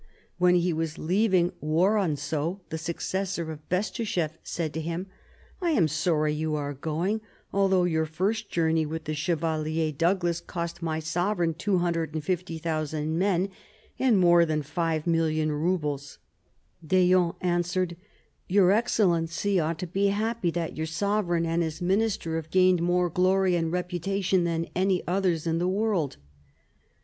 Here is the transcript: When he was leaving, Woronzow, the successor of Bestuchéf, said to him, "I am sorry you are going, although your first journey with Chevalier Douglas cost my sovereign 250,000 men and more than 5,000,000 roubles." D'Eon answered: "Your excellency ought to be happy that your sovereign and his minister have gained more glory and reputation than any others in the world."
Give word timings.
When 0.39 0.55
he 0.55 0.73
was 0.73 0.97
leaving, 0.97 1.51
Woronzow, 1.61 2.61
the 2.69 2.79
successor 2.79 3.51
of 3.51 3.69
Bestuchéf, 3.69 4.31
said 4.43 4.73
to 4.73 4.81
him, 4.81 5.05
"I 5.61 5.73
am 5.73 5.87
sorry 5.87 6.33
you 6.33 6.55
are 6.55 6.73
going, 6.73 7.21
although 7.53 7.83
your 7.83 8.07
first 8.07 8.49
journey 8.49 8.83
with 8.83 9.13
Chevalier 9.15 9.91
Douglas 9.91 10.41
cost 10.41 10.81
my 10.81 10.97
sovereign 10.99 11.53
250,000 11.53 13.15
men 13.15 13.49
and 13.99 14.17
more 14.19 14.43
than 14.43 14.63
5,000,000 14.63 15.49
roubles." 15.63 16.17
D'Eon 16.83 17.35
answered: 17.39 17.95
"Your 18.47 18.71
excellency 18.71 19.59
ought 19.59 19.77
to 19.77 19.85
be 19.85 20.07
happy 20.07 20.49
that 20.49 20.75
your 20.75 20.87
sovereign 20.87 21.45
and 21.45 21.61
his 21.61 21.79
minister 21.79 22.37
have 22.37 22.49
gained 22.49 22.81
more 22.81 23.11
glory 23.11 23.55
and 23.55 23.71
reputation 23.71 24.45
than 24.45 24.65
any 24.75 25.03
others 25.07 25.45
in 25.45 25.59
the 25.59 25.67
world." 25.67 26.17